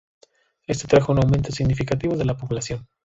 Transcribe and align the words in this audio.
Esto 0.65 0.87
trajo 0.87 1.11
un 1.11 1.19
aumento 1.19 1.51
significativo 1.51 2.17
de 2.17 2.25
la 2.25 2.35
población. 2.35 2.87